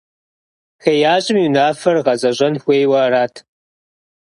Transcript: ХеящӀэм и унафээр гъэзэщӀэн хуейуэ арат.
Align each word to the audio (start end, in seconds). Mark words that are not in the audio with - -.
ХеящӀэм 0.83 1.37
и 1.45 1.47
унафээр 1.47 1.97
гъэзэщӀэн 2.05 2.53
хуейуэ 2.63 2.97
арат. 3.05 3.33